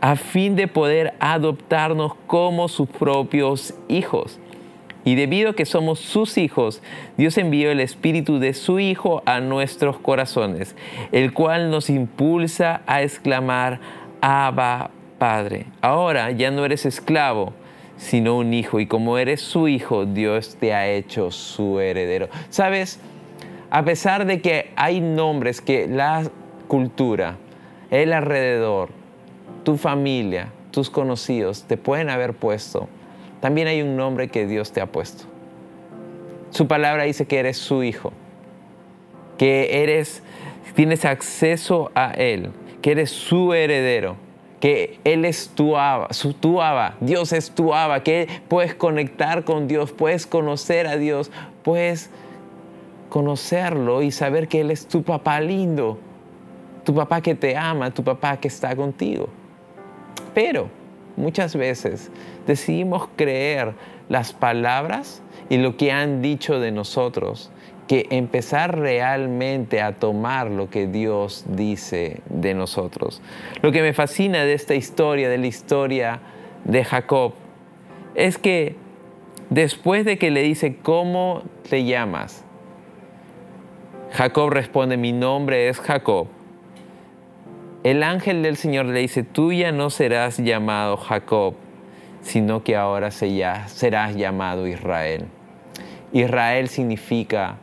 a 0.00 0.16
fin 0.16 0.56
de 0.56 0.68
poder 0.68 1.14
adoptarnos 1.20 2.14
como 2.26 2.68
sus 2.68 2.88
propios 2.88 3.74
hijos. 3.88 4.38
Y 5.06 5.14
debido 5.14 5.50
a 5.50 5.54
que 5.54 5.66
somos 5.66 6.00
sus 6.00 6.36
hijos, 6.36 6.82
Dios 7.16 7.38
envió 7.38 7.70
el 7.70 7.78
Espíritu 7.78 8.40
de 8.40 8.54
su 8.54 8.80
Hijo 8.80 9.22
a 9.24 9.38
nuestros 9.38 9.98
corazones, 9.98 10.74
el 11.12 11.32
cual 11.32 11.70
nos 11.70 11.90
impulsa 11.90 12.82
a 12.88 13.02
exclamar, 13.02 13.78
Abba, 14.20 14.90
Padre. 15.16 15.66
Ahora 15.80 16.32
ya 16.32 16.50
no 16.50 16.64
eres 16.64 16.86
esclavo, 16.86 17.52
sino 17.96 18.36
un 18.36 18.52
hijo. 18.52 18.80
Y 18.80 18.88
como 18.88 19.16
eres 19.16 19.40
su 19.40 19.68
hijo, 19.68 20.06
Dios 20.06 20.56
te 20.58 20.74
ha 20.74 20.88
hecho 20.88 21.30
su 21.30 21.78
heredero. 21.78 22.28
¿Sabes? 22.50 22.98
A 23.70 23.84
pesar 23.84 24.26
de 24.26 24.40
que 24.40 24.72
hay 24.74 25.00
nombres 25.00 25.60
que 25.60 25.86
la 25.86 26.28
cultura, 26.66 27.36
el 27.92 28.12
alrededor, 28.12 28.88
tu 29.62 29.76
familia, 29.76 30.48
tus 30.72 30.90
conocidos 30.90 31.62
te 31.62 31.76
pueden 31.76 32.10
haber 32.10 32.34
puesto, 32.34 32.88
también 33.46 33.68
hay 33.68 33.80
un 33.80 33.96
nombre 33.96 34.26
que 34.26 34.44
Dios 34.44 34.72
te 34.72 34.80
ha 34.80 34.86
puesto. 34.86 35.22
Su 36.50 36.66
palabra 36.66 37.04
dice 37.04 37.26
que 37.26 37.38
eres 37.38 37.56
su 37.56 37.84
hijo, 37.84 38.12
que 39.38 39.84
eres, 39.84 40.24
tienes 40.74 41.04
acceso 41.04 41.92
a 41.94 42.10
Él, 42.10 42.50
que 42.82 42.90
eres 42.90 43.12
su 43.12 43.54
heredero, 43.54 44.16
que 44.58 44.98
Él 45.04 45.24
es 45.24 45.50
tu 45.50 45.76
aba, 45.76 46.12
su, 46.12 46.32
tu 46.32 46.60
aba, 46.60 46.96
Dios 47.00 47.32
es 47.32 47.52
tu 47.52 47.72
aba, 47.72 48.02
que 48.02 48.26
puedes 48.48 48.74
conectar 48.74 49.44
con 49.44 49.68
Dios, 49.68 49.92
puedes 49.92 50.26
conocer 50.26 50.88
a 50.88 50.96
Dios, 50.96 51.30
puedes 51.62 52.10
conocerlo 53.10 54.02
y 54.02 54.10
saber 54.10 54.48
que 54.48 54.62
Él 54.62 54.72
es 54.72 54.88
tu 54.88 55.04
papá 55.04 55.38
lindo, 55.38 56.00
tu 56.82 56.92
papá 56.92 57.20
que 57.20 57.36
te 57.36 57.56
ama, 57.56 57.92
tu 57.92 58.02
papá 58.02 58.38
que 58.38 58.48
está 58.48 58.74
contigo. 58.74 59.28
Pero 60.34 60.68
muchas 61.16 61.56
veces 61.56 62.10
decidimos 62.46 63.08
creer 63.16 63.74
las 64.08 64.32
palabras 64.32 65.22
y 65.48 65.58
lo 65.58 65.76
que 65.76 65.92
han 65.92 66.22
dicho 66.22 66.60
de 66.60 66.72
nosotros 66.72 67.50
que 67.86 68.06
empezar 68.10 68.78
realmente 68.78 69.80
a 69.80 69.92
tomar 69.92 70.50
lo 70.50 70.70
que 70.70 70.86
Dios 70.86 71.44
dice 71.48 72.20
de 72.28 72.54
nosotros. 72.54 73.22
Lo 73.62 73.70
que 73.70 73.82
me 73.82 73.92
fascina 73.92 74.44
de 74.44 74.54
esta 74.54 74.74
historia, 74.74 75.28
de 75.28 75.38
la 75.38 75.46
historia 75.46 76.20
de 76.64 76.84
Jacob, 76.84 77.34
es 78.14 78.38
que 78.38 78.74
después 79.50 80.04
de 80.04 80.18
que 80.18 80.30
le 80.30 80.42
dice, 80.42 80.78
¿cómo 80.82 81.42
te 81.68 81.84
llamas? 81.84 82.44
Jacob 84.12 84.50
responde, 84.50 84.96
mi 84.96 85.12
nombre 85.12 85.68
es 85.68 85.78
Jacob. 85.78 86.28
El 87.86 88.02
ángel 88.02 88.42
del 88.42 88.56
Señor 88.56 88.86
le 88.86 88.98
dice, 88.98 89.22
tú 89.22 89.52
ya 89.52 89.70
no 89.70 89.90
serás 89.90 90.38
llamado 90.38 90.96
Jacob, 90.96 91.54
sino 92.20 92.64
que 92.64 92.74
ahora 92.74 93.12
serás 93.12 94.16
llamado 94.16 94.66
Israel. 94.66 95.26
Israel 96.12 96.68
significa 96.68 97.58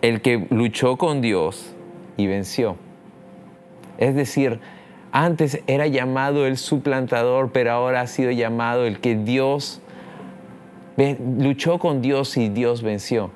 el 0.00 0.20
que 0.20 0.46
luchó 0.50 0.96
con 0.96 1.20
Dios 1.20 1.74
y 2.16 2.28
venció. 2.28 2.76
Es 3.98 4.14
decir, 4.14 4.60
antes 5.10 5.60
era 5.66 5.88
llamado 5.88 6.46
el 6.46 6.56
suplantador, 6.56 7.50
pero 7.50 7.72
ahora 7.72 8.02
ha 8.02 8.06
sido 8.06 8.30
llamado 8.30 8.86
el 8.86 9.00
que 9.00 9.16
Dios 9.16 9.82
luchó 11.36 11.80
con 11.80 12.00
Dios 12.00 12.36
y 12.36 12.48
Dios 12.48 12.84
venció. 12.84 13.32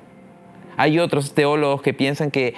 Hay 0.77 0.99
otros 0.99 1.33
teólogos 1.33 1.81
que 1.81 1.93
piensan 1.93 2.31
que 2.31 2.53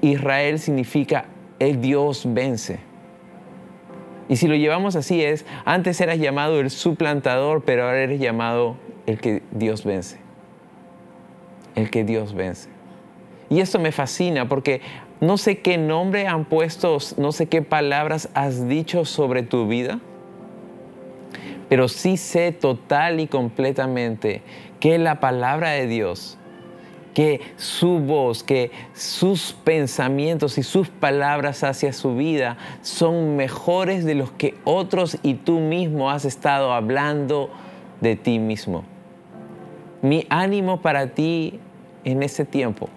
Israel 0.00 0.60
significa 0.60 1.24
el 1.58 1.80
Dios 1.80 2.24
vence. 2.26 2.80
Y 4.28 4.36
si 4.36 4.46
lo 4.46 4.54
llevamos 4.54 4.94
así 4.96 5.22
es, 5.22 5.46
antes 5.64 6.00
eras 6.00 6.18
llamado 6.18 6.60
el 6.60 6.70
suplantador, 6.70 7.62
pero 7.64 7.84
ahora 7.84 8.02
eres 8.02 8.20
llamado 8.20 8.76
el 9.06 9.18
que 9.20 9.42
Dios 9.52 9.84
vence. 9.84 10.18
El 11.74 11.90
que 11.90 12.04
Dios 12.04 12.34
vence. 12.34 12.68
Y 13.48 13.60
esto 13.60 13.78
me 13.78 13.92
fascina 13.92 14.48
porque 14.48 14.82
no 15.20 15.38
sé 15.38 15.58
qué 15.60 15.78
nombre 15.78 16.26
han 16.26 16.44
puesto, 16.44 16.98
no 17.16 17.32
sé 17.32 17.46
qué 17.46 17.62
palabras 17.62 18.28
has 18.34 18.68
dicho 18.68 19.04
sobre 19.04 19.42
tu 19.42 19.66
vida, 19.66 20.00
pero 21.68 21.88
sí 21.88 22.16
sé 22.16 22.52
total 22.52 23.20
y 23.20 23.26
completamente 23.26 24.42
que 24.80 24.98
la 24.98 25.20
palabra 25.20 25.70
de 25.70 25.86
Dios 25.86 26.37
que 27.18 27.40
su 27.56 27.98
voz, 27.98 28.44
que 28.44 28.70
sus 28.94 29.52
pensamientos 29.52 30.56
y 30.56 30.62
sus 30.62 30.88
palabras 30.88 31.64
hacia 31.64 31.92
su 31.92 32.14
vida 32.14 32.56
son 32.80 33.34
mejores 33.34 34.04
de 34.04 34.14
los 34.14 34.30
que 34.30 34.54
otros 34.62 35.18
y 35.24 35.34
tú 35.34 35.58
mismo 35.58 36.12
has 36.12 36.24
estado 36.24 36.72
hablando 36.72 37.50
de 38.00 38.14
ti 38.14 38.38
mismo. 38.38 38.84
Mi 40.00 40.28
ánimo 40.30 40.80
para 40.80 41.08
ti 41.08 41.58
en 42.04 42.22
ese 42.22 42.44
tiempo 42.44 42.88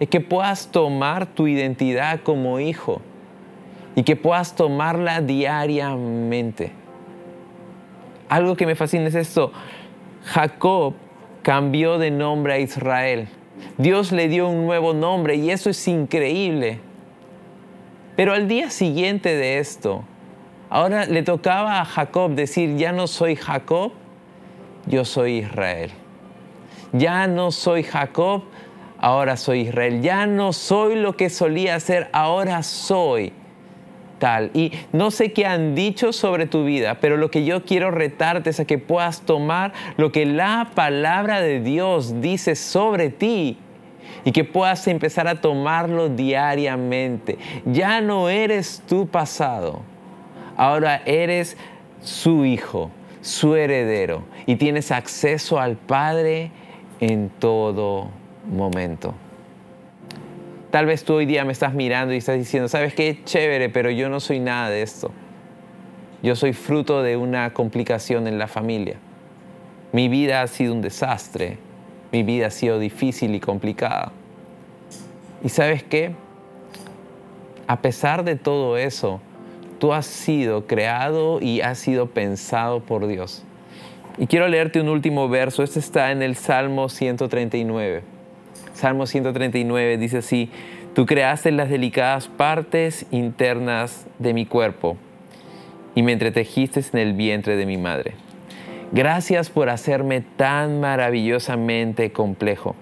es 0.00 0.08
que 0.08 0.22
puedas 0.22 0.68
tomar 0.68 1.26
tu 1.26 1.46
identidad 1.46 2.20
como 2.22 2.60
hijo 2.60 3.02
y 3.94 4.04
que 4.04 4.16
puedas 4.16 4.56
tomarla 4.56 5.20
diariamente. 5.20 6.72
Algo 8.30 8.56
que 8.56 8.64
me 8.64 8.74
fascina 8.74 9.08
es 9.08 9.14
esto. 9.14 9.52
Jacob 10.24 10.94
cambió 11.44 11.98
de 11.98 12.10
nombre 12.10 12.54
a 12.54 12.58
Israel. 12.58 13.28
Dios 13.78 14.10
le 14.10 14.26
dio 14.26 14.48
un 14.48 14.66
nuevo 14.66 14.94
nombre 14.94 15.36
y 15.36 15.50
eso 15.50 15.70
es 15.70 15.86
increíble. 15.86 16.80
Pero 18.16 18.32
al 18.32 18.48
día 18.48 18.70
siguiente 18.70 19.36
de 19.36 19.58
esto, 19.58 20.02
ahora 20.70 21.04
le 21.04 21.22
tocaba 21.22 21.80
a 21.80 21.84
Jacob 21.84 22.32
decir, 22.32 22.76
ya 22.76 22.90
no 22.90 23.06
soy 23.06 23.36
Jacob, 23.36 23.92
yo 24.86 25.04
soy 25.04 25.38
Israel. 25.38 25.92
Ya 26.92 27.26
no 27.26 27.52
soy 27.52 27.82
Jacob, 27.82 28.44
ahora 28.98 29.36
soy 29.36 29.60
Israel. 29.60 30.00
Ya 30.00 30.26
no 30.26 30.52
soy 30.52 30.96
lo 30.96 31.16
que 31.16 31.28
solía 31.28 31.78
ser, 31.78 32.08
ahora 32.12 32.62
soy 32.62 33.32
y 34.54 34.72
no 34.92 35.10
sé 35.10 35.32
qué 35.32 35.44
han 35.44 35.74
dicho 35.74 36.12
sobre 36.12 36.46
tu 36.46 36.64
vida, 36.64 36.98
pero 37.00 37.16
lo 37.16 37.30
que 37.30 37.44
yo 37.44 37.64
quiero 37.64 37.90
retarte 37.90 38.50
es 38.50 38.60
a 38.60 38.64
que 38.64 38.78
puedas 38.78 39.20
tomar 39.22 39.72
lo 39.96 40.12
que 40.12 40.24
la 40.24 40.70
palabra 40.74 41.40
de 41.40 41.60
Dios 41.60 42.22
dice 42.22 42.54
sobre 42.54 43.10
ti 43.10 43.58
y 44.24 44.32
que 44.32 44.44
puedas 44.44 44.86
empezar 44.88 45.28
a 45.28 45.40
tomarlo 45.40 46.08
diariamente. 46.08 47.36
Ya 47.66 48.00
no 48.00 48.30
eres 48.30 48.82
tu 48.88 49.06
pasado, 49.06 49.82
ahora 50.56 51.02
eres 51.04 51.58
su 52.00 52.46
hijo, 52.46 52.90
su 53.20 53.56
heredero 53.56 54.22
y 54.46 54.56
tienes 54.56 54.90
acceso 54.90 55.60
al 55.60 55.76
Padre 55.76 56.50
en 57.00 57.28
todo 57.28 58.08
momento. 58.50 59.14
Tal 60.74 60.86
vez 60.86 61.04
tú 61.04 61.14
hoy 61.14 61.24
día 61.24 61.44
me 61.44 61.52
estás 61.52 61.72
mirando 61.72 62.12
y 62.14 62.16
estás 62.16 62.36
diciendo, 62.36 62.68
sabes 62.68 62.94
qué 62.94 63.20
chévere, 63.24 63.68
pero 63.68 63.90
yo 63.90 64.08
no 64.08 64.18
soy 64.18 64.40
nada 64.40 64.70
de 64.70 64.82
esto. 64.82 65.12
Yo 66.20 66.34
soy 66.34 66.52
fruto 66.52 67.00
de 67.04 67.16
una 67.16 67.52
complicación 67.52 68.26
en 68.26 68.40
la 68.40 68.48
familia. 68.48 68.96
Mi 69.92 70.08
vida 70.08 70.42
ha 70.42 70.48
sido 70.48 70.74
un 70.74 70.82
desastre. 70.82 71.58
Mi 72.10 72.24
vida 72.24 72.48
ha 72.48 72.50
sido 72.50 72.80
difícil 72.80 73.36
y 73.36 73.38
complicada. 73.38 74.10
Y 75.44 75.48
sabes 75.48 75.84
qué? 75.84 76.16
A 77.68 77.80
pesar 77.80 78.24
de 78.24 78.34
todo 78.34 78.76
eso, 78.76 79.20
tú 79.78 79.92
has 79.92 80.06
sido 80.06 80.66
creado 80.66 81.40
y 81.40 81.60
has 81.60 81.78
sido 81.78 82.10
pensado 82.10 82.80
por 82.80 83.06
Dios. 83.06 83.44
Y 84.18 84.26
quiero 84.26 84.48
leerte 84.48 84.80
un 84.80 84.88
último 84.88 85.28
verso. 85.28 85.62
Este 85.62 85.78
está 85.78 86.10
en 86.10 86.20
el 86.20 86.34
Salmo 86.34 86.88
139. 86.88 88.13
Salmo 88.74 89.06
139 89.06 89.98
dice 89.98 90.18
así, 90.18 90.50
tú 90.94 91.06
creaste 91.06 91.52
las 91.52 91.70
delicadas 91.70 92.28
partes 92.28 93.06
internas 93.12 94.06
de 94.18 94.34
mi 94.34 94.46
cuerpo 94.46 94.96
y 95.94 96.02
me 96.02 96.12
entretejiste 96.12 96.82
en 96.92 96.98
el 96.98 97.12
vientre 97.14 97.56
de 97.56 97.66
mi 97.66 97.76
madre. 97.78 98.14
Gracias 98.90 99.48
por 99.48 99.70
hacerme 99.70 100.20
tan 100.20 100.80
maravillosamente 100.80 102.10
complejo. 102.10 102.74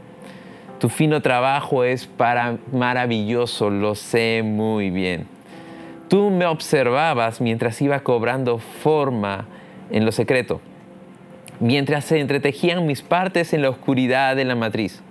Tu 0.78 0.88
fino 0.88 1.20
trabajo 1.20 1.84
es 1.84 2.06
para 2.06 2.56
maravilloso, 2.72 3.68
lo 3.68 3.94
sé 3.94 4.42
muy 4.42 4.90
bien. 4.90 5.26
Tú 6.08 6.30
me 6.30 6.46
observabas 6.46 7.40
mientras 7.40 7.80
iba 7.82 8.00
cobrando 8.00 8.58
forma 8.58 9.46
en 9.90 10.06
lo 10.06 10.12
secreto, 10.12 10.60
mientras 11.60 12.06
se 12.06 12.18
entretejían 12.18 12.86
mis 12.86 13.02
partes 13.02 13.52
en 13.52 13.62
la 13.62 13.70
oscuridad 13.70 14.36
de 14.36 14.44
la 14.46 14.54
matriz. 14.54 15.02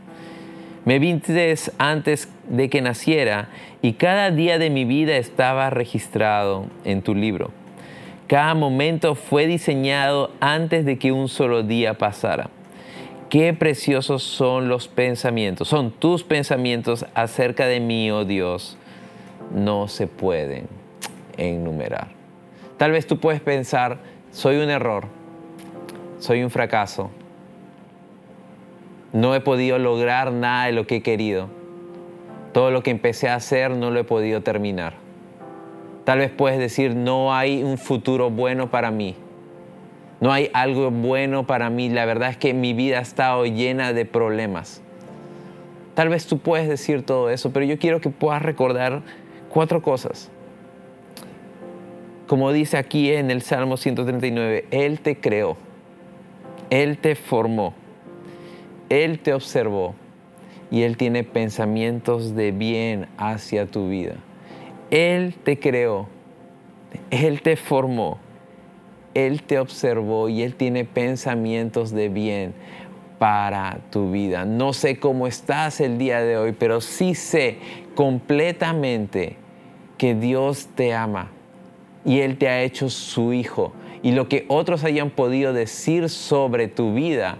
Me 0.83 0.97
viste 0.97 1.55
antes 1.77 2.27
de 2.49 2.69
que 2.69 2.81
naciera 2.81 3.49
y 3.83 3.93
cada 3.93 4.31
día 4.31 4.57
de 4.57 4.71
mi 4.71 4.83
vida 4.83 5.15
estaba 5.17 5.69
registrado 5.69 6.65
en 6.85 7.03
tu 7.03 7.13
libro. 7.13 7.51
Cada 8.25 8.55
momento 8.55 9.13
fue 9.13 9.45
diseñado 9.45 10.31
antes 10.39 10.83
de 10.85 10.97
que 10.97 11.11
un 11.11 11.27
solo 11.27 11.61
día 11.61 11.99
pasara. 11.99 12.49
Qué 13.29 13.53
preciosos 13.53 14.23
son 14.23 14.69
los 14.69 14.87
pensamientos, 14.87 15.67
son 15.67 15.91
tus 15.91 16.23
pensamientos 16.23 17.05
acerca 17.13 17.67
de 17.67 17.79
mí, 17.79 18.09
oh 18.09 18.25
Dios, 18.25 18.75
no 19.53 19.87
se 19.87 20.07
pueden 20.07 20.67
enumerar. 21.37 22.07
Tal 22.77 22.91
vez 22.91 23.05
tú 23.05 23.19
puedes 23.19 23.39
pensar, 23.39 23.99
soy 24.31 24.57
un 24.57 24.69
error, 24.69 25.05
soy 26.19 26.43
un 26.43 26.49
fracaso, 26.49 27.11
No 29.13 29.35
he 29.35 29.41
podido 29.41 29.77
lograr 29.77 30.31
nada 30.31 30.67
de 30.67 30.71
lo 30.71 30.87
que 30.87 30.97
he 30.97 31.01
querido. 31.01 31.47
Todo 32.53 32.71
lo 32.71 32.83
que 32.83 32.91
empecé 32.91 33.29
a 33.29 33.35
hacer 33.35 33.71
no 33.71 33.91
lo 33.91 33.99
he 33.99 34.03
podido 34.03 34.41
terminar. 34.41 34.93
Tal 36.05 36.19
vez 36.19 36.31
puedes 36.31 36.59
decir, 36.59 36.95
no 36.95 37.33
hay 37.33 37.63
un 37.63 37.77
futuro 37.77 38.29
bueno 38.29 38.69
para 38.71 38.91
mí. 38.91 39.15
No 40.19 40.31
hay 40.31 40.49
algo 40.53 40.91
bueno 40.91 41.45
para 41.45 41.69
mí. 41.69 41.89
La 41.89 42.05
verdad 42.05 42.29
es 42.29 42.37
que 42.37 42.53
mi 42.53 42.73
vida 42.73 42.99
ha 42.99 43.01
estado 43.01 43.45
llena 43.45 43.93
de 43.93 44.05
problemas. 44.05 44.81
Tal 45.93 46.09
vez 46.09 46.25
tú 46.25 46.39
puedes 46.39 46.69
decir 46.69 47.05
todo 47.05 47.29
eso, 47.29 47.51
pero 47.51 47.65
yo 47.65 47.77
quiero 47.77 47.99
que 47.99 48.09
puedas 48.09 48.41
recordar 48.41 49.01
cuatro 49.49 49.81
cosas. 49.81 50.29
Como 52.27 52.53
dice 52.53 52.77
aquí 52.77 53.11
en 53.11 53.29
el 53.29 53.41
Salmo 53.41 53.75
139, 53.75 54.65
Él 54.71 55.01
te 55.01 55.17
creó, 55.17 55.57
Él 56.69 56.97
te 56.97 57.15
formó, 57.15 57.73
Él 58.91 59.19
te 59.19 59.33
observó 59.33 59.95
y 60.69 60.81
Él 60.81 60.97
tiene 60.97 61.23
pensamientos 61.23 62.35
de 62.35 62.51
bien 62.51 63.07
hacia 63.17 63.65
tu 63.65 63.87
vida. 63.87 64.15
Él 64.89 65.33
te 65.45 65.57
creó, 65.57 66.09
Él 67.09 67.41
te 67.41 67.55
formó, 67.55 68.17
Él 69.13 69.43
te 69.43 69.59
observó 69.59 70.27
y 70.27 70.41
Él 70.41 70.55
tiene 70.55 70.83
pensamientos 70.83 71.91
de 71.91 72.09
bien 72.09 72.53
para 73.17 73.79
tu 73.91 74.11
vida. 74.11 74.43
No 74.43 74.73
sé 74.73 74.99
cómo 74.99 75.25
estás 75.25 75.79
el 75.79 75.97
día 75.97 76.21
de 76.21 76.35
hoy, 76.35 76.51
pero 76.51 76.81
sí 76.81 77.15
sé 77.15 77.59
completamente 77.95 79.37
que 79.97 80.15
Dios 80.15 80.67
te 80.75 80.93
ama 80.93 81.31
y 82.03 82.19
Él 82.19 82.37
te 82.37 82.49
ha 82.49 82.61
hecho 82.61 82.89
su 82.89 83.31
hijo. 83.31 83.71
Y 84.03 84.11
lo 84.11 84.27
que 84.27 84.43
otros 84.49 84.83
hayan 84.83 85.11
podido 85.11 85.53
decir 85.53 86.09
sobre 86.09 86.67
tu 86.67 86.93
vida 86.93 87.37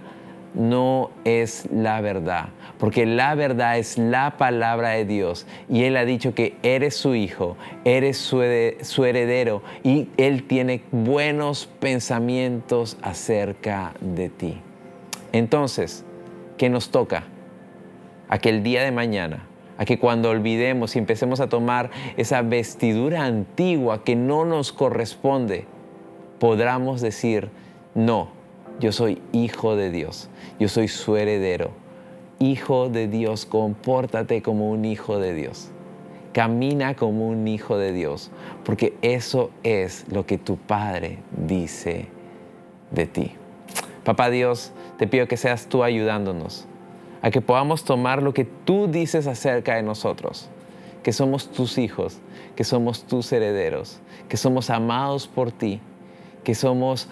no 0.54 1.10
es 1.24 1.68
la 1.72 2.00
verdad 2.00 2.50
porque 2.82 3.06
la 3.06 3.36
verdad 3.36 3.78
es 3.78 3.96
la 3.96 4.36
palabra 4.38 4.88
de 4.88 5.04
Dios 5.04 5.46
y 5.68 5.84
Él 5.84 5.96
ha 5.96 6.04
dicho 6.04 6.34
que 6.34 6.56
eres 6.64 6.96
su 6.96 7.14
hijo, 7.14 7.56
eres 7.84 8.16
su, 8.18 8.42
heredero 8.42 9.62
y 9.84 10.08
Él 10.16 10.48
tiene 10.48 10.82
buenos 10.90 11.68
pensamientos 11.78 12.96
acerca 13.00 13.94
de 14.00 14.30
ti. 14.30 14.60
Entonces, 15.30 16.04
¿qué 16.58 16.70
nos 16.70 16.90
toca? 16.90 17.22
Aquel 18.28 18.64
día 18.64 18.82
de 18.82 18.90
mañana, 18.90 19.46
a 19.78 19.84
que 19.84 20.00
cuando 20.00 20.30
olvidemos 20.30 20.96
y 20.96 20.98
empecemos 20.98 21.38
a 21.38 21.48
tomar 21.48 21.92
esa 22.16 22.42
vestidura 22.42 23.24
antigua 23.26 24.02
que 24.02 24.16
no 24.16 24.44
nos 24.44 24.72
corresponde, 24.72 25.66
podamos 26.40 27.00
decir, 27.00 27.48
no, 27.94 28.30
yo 28.80 28.92
soy 28.92 29.20
hijo 29.32 29.76
de 29.76 29.90
Dios, 29.90 30.28
yo 30.58 30.68
soy 30.68 30.88
su 30.88 31.16
heredero 31.16 31.82
hijo 32.42 32.88
de 32.88 33.06
Dios, 33.06 33.46
compórtate 33.46 34.42
como 34.42 34.70
un 34.70 34.84
hijo 34.84 35.18
de 35.18 35.34
Dios. 35.34 35.68
Camina 36.32 36.94
como 36.94 37.28
un 37.28 37.46
hijo 37.46 37.76
de 37.78 37.92
Dios, 37.92 38.30
porque 38.64 38.96
eso 39.02 39.50
es 39.62 40.06
lo 40.10 40.26
que 40.26 40.38
tu 40.38 40.56
Padre 40.56 41.18
dice 41.30 42.06
de 42.90 43.06
ti. 43.06 43.32
Papá 44.02 44.30
Dios, 44.30 44.72
te 44.98 45.06
pido 45.06 45.28
que 45.28 45.36
seas 45.36 45.66
tú 45.66 45.84
ayudándonos 45.84 46.66
a 47.20 47.30
que 47.30 47.40
podamos 47.40 47.84
tomar 47.84 48.22
lo 48.22 48.34
que 48.34 48.44
tú 48.44 48.88
dices 48.88 49.26
acerca 49.26 49.76
de 49.76 49.82
nosotros, 49.82 50.48
que 51.04 51.12
somos 51.12 51.48
tus 51.52 51.78
hijos, 51.78 52.18
que 52.56 52.64
somos 52.64 53.04
tus 53.04 53.30
herederos, 53.32 54.00
que 54.28 54.36
somos 54.36 54.70
amados 54.70 55.28
por 55.28 55.52
ti, 55.52 55.80
que 56.42 56.54
somos 56.56 57.08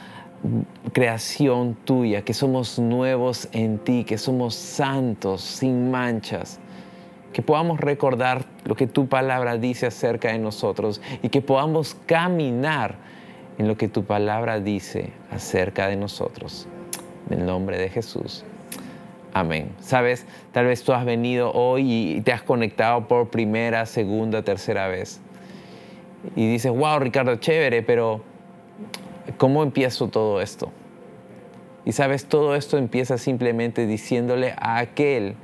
creación 0.93 1.77
tuya, 1.85 2.23
que 2.23 2.35
somos 2.35 2.79
nuevos 2.79 3.49
en 3.53 3.79
ti, 3.79 4.05
que 4.05 4.19
somos 4.19 4.55
santos, 4.55 5.43
sin 5.43 5.91
manchas. 5.91 6.59
Que 7.33 7.43
podamos 7.43 7.79
recordar 7.79 8.45
lo 8.65 8.75
que 8.75 8.87
tu 8.87 9.07
palabra 9.07 9.57
dice 9.57 9.87
acerca 9.87 10.33
de 10.33 10.39
nosotros 10.39 11.01
y 11.23 11.29
que 11.29 11.43
podamos 11.43 11.97
caminar 12.07 12.97
en 13.59 13.69
lo 13.69 13.77
que 13.77 13.89
tu 13.89 14.05
palabra 14.05 14.59
dice 14.59 15.13
acerca 15.31 15.87
de 15.87 15.97
nosotros. 15.97 16.67
En 17.29 17.41
el 17.41 17.47
nombre 17.47 17.79
de 17.79 17.89
Jesús. 17.89 18.45
Amén. 19.33 19.71
Sabes, 19.81 20.27
tal 20.51 20.67
vez 20.67 20.83
tú 20.83 20.93
has 20.93 21.05
venido 21.05 21.53
hoy 21.53 22.17
y 22.17 22.21
te 22.23 22.33
has 22.33 22.43
conectado 22.43 23.07
por 23.07 23.29
primera, 23.29 23.87
segunda, 23.87 24.43
tercera 24.43 24.89
vez. 24.89 25.21
Y 26.35 26.51
dices, 26.51 26.73
wow, 26.73 26.99
Ricardo, 26.99 27.37
chévere, 27.37 27.83
pero 27.83 28.23
¿Cómo 29.37 29.63
empiezo 29.63 30.09
todo 30.09 30.41
esto? 30.41 30.73
Y 31.85 31.93
sabes, 31.93 32.27
todo 32.27 32.55
esto 32.55 32.79
empieza 32.79 33.19
simplemente 33.19 33.87
diciéndole 33.87 34.55
a 34.59 34.79
aquel 34.79 35.35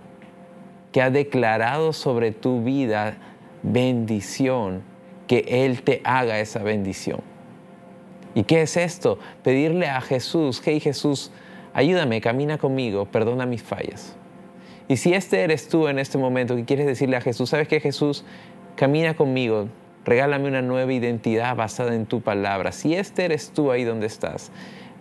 que 0.92 1.02
ha 1.02 1.10
declarado 1.10 1.92
sobre 1.92 2.32
tu 2.32 2.62
vida 2.62 3.16
bendición, 3.62 4.82
que 5.26 5.44
Él 5.48 5.82
te 5.82 6.00
haga 6.04 6.38
esa 6.40 6.62
bendición. 6.62 7.20
¿Y 8.34 8.44
qué 8.44 8.62
es 8.62 8.76
esto? 8.76 9.18
Pedirle 9.42 9.88
a 9.88 10.00
Jesús, 10.00 10.62
hey 10.64 10.78
Jesús, 10.78 11.32
ayúdame, 11.72 12.20
camina 12.20 12.58
conmigo, 12.58 13.06
perdona 13.06 13.46
mis 13.46 13.62
fallas. 13.62 14.14
Y 14.88 14.98
si 14.98 15.14
este 15.14 15.42
eres 15.42 15.68
tú 15.68 15.88
en 15.88 15.98
este 15.98 16.18
momento 16.18 16.54
que 16.54 16.64
quieres 16.64 16.86
decirle 16.86 17.16
a 17.16 17.20
Jesús, 17.20 17.50
¿sabes 17.50 17.66
qué 17.66 17.80
Jesús? 17.80 18.24
Camina 18.76 19.14
conmigo, 19.16 19.68
Regálame 20.06 20.46
una 20.46 20.62
nueva 20.62 20.92
identidad 20.92 21.56
basada 21.56 21.94
en 21.94 22.06
tu 22.06 22.20
palabra. 22.20 22.70
Si 22.70 22.94
este 22.94 23.24
eres 23.24 23.50
tú 23.50 23.72
ahí 23.72 23.82
donde 23.82 24.06
estás, 24.06 24.52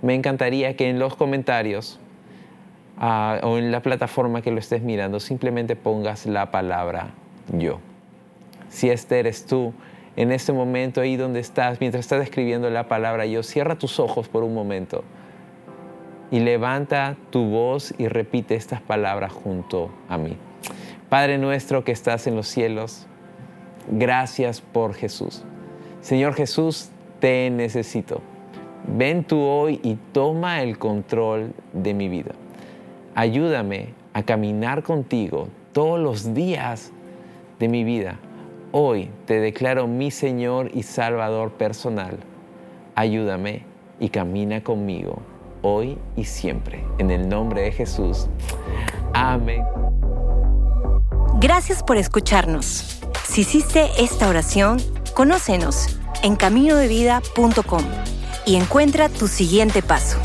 me 0.02 0.16
encantaría 0.16 0.76
que 0.76 0.90
en 0.90 0.98
los 0.98 1.16
comentarios 1.16 2.00
ah, 2.98 3.40
o 3.44 3.60
en 3.60 3.72
la 3.72 3.82
plataforma 3.82 4.42
que 4.42 4.52
lo 4.52 4.58
estés 4.58 4.82
mirando 4.82 5.20
simplemente 5.20 5.76
pongas 5.76 6.26
la 6.26 6.50
palabra 6.50 7.12
yo. 7.54 7.80
Si 8.70 8.90
este 8.90 9.20
eres 9.20 9.46
tú, 9.46 9.74
en 10.16 10.32
este 10.32 10.54
momento 10.54 11.02
ahí 11.02 11.18
donde 11.18 11.40
estás, 11.40 11.80
mientras 11.80 12.04
estás 12.04 12.24
escribiendo 12.24 12.70
la 12.72 12.88
palabra 12.88 13.28
yo, 13.28 13.44
cierra 13.44 13.78
tus 13.78 14.00
ojos 14.00 14.28
por 14.28 14.44
un 14.44 14.56
momento 14.56 15.04
y 16.32 16.40
levanta 16.40 17.16
tu 17.30 17.46
voz 17.46 17.94
y 18.00 18.08
repite 18.08 18.56
estas 18.56 18.82
palabras 18.82 19.32
junto 19.32 19.92
a 20.10 20.18
mí. 20.18 20.36
Padre 21.10 21.38
nuestro 21.38 21.84
que 21.84 21.92
estás 21.92 22.26
en 22.26 22.36
los 22.36 22.48
cielos, 22.48 23.08
Gracias 23.90 24.62
por 24.62 24.94
Jesús. 24.94 25.44
Señor 26.02 26.34
Jesús, 26.34 26.90
te 27.20 27.50
necesito. 27.50 28.22
Ven 28.88 29.24
tú 29.24 29.40
hoy 29.40 29.80
y 29.84 29.96
toma 30.12 30.62
el 30.62 30.78
control 30.78 31.54
de 31.74 31.94
mi 31.94 32.10
vida. 32.10 32.34
Ayúdame 33.16 33.90
a 34.14 34.24
caminar 34.24 34.84
contigo 34.84 35.48
todos 35.74 36.00
los 36.00 36.34
días 36.34 36.92
de 37.60 37.68
mi 37.68 37.84
vida. 37.84 38.20
Hoy 38.72 39.10
te 39.26 39.40
declaro 39.40 39.88
mi 39.88 40.12
Señor 40.12 40.70
y 40.74 40.84
Salvador 40.84 41.52
personal. 41.52 42.18
Ayúdame 42.96 43.64
y 44.00 44.10
camina 44.10 44.62
conmigo 44.62 45.22
hoy 45.66 45.98
y 46.16 46.26
siempre. 46.26 46.84
En 47.00 47.10
el 47.10 47.28
nombre 47.28 47.62
de 47.62 47.72
Jesús. 47.72 48.28
Amén. 49.14 49.64
Gracias 51.40 51.82
por 51.84 51.98
escucharnos. 51.98 53.02
Si 53.36 53.42
hiciste 53.42 53.92
esta 53.98 54.30
oración, 54.30 54.82
conócenos 55.14 56.00
en 56.24 56.38
caminodevida.com 56.38 57.84
y 58.46 58.56
encuentra 58.56 59.10
tu 59.10 59.28
siguiente 59.28 59.82
paso. 59.82 60.20